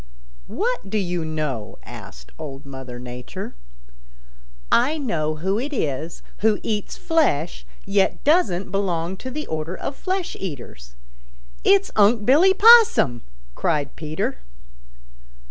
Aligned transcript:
"What 0.47 0.89
do 0.89 0.97
you 0.97 1.23
know?" 1.23 1.77
asked 1.83 2.31
Old 2.39 2.65
Mother 2.65 2.97
Nature. 2.97 3.53
"I 4.71 4.97
know 4.97 5.35
who 5.35 5.59
it 5.59 5.71
is 5.71 6.23
who 6.39 6.59
eats 6.63 6.97
flesh, 6.97 7.67
yet 7.85 8.23
doesn't 8.23 8.71
belong 8.71 9.15
to 9.17 9.29
the 9.29 9.45
order 9.45 9.77
of 9.77 9.95
flesh 9.95 10.35
eaters. 10.39 10.95
It's 11.63 11.91
Unc' 11.95 12.25
Billy 12.25 12.55
Possum!" 12.55 13.21
cried 13.53 13.95
Peter. 13.95 14.39